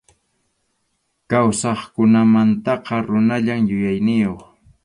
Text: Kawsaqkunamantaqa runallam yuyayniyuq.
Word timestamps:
Kawsaqkunamantaqa 1.29 2.95
runallam 3.07 3.61
yuyayniyuq. 3.71 4.39